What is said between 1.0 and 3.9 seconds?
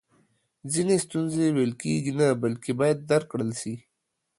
ستونزی ویل کیږي نه بلکې باید درک کړل سي